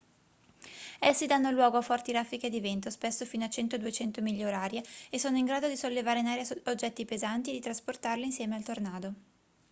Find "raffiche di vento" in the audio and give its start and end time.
2.11-2.89